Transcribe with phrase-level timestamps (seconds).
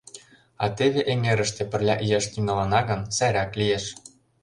[0.63, 3.85] А теве эҥерыште пырля ияш тӱҥалына гын, сайрак лиеш.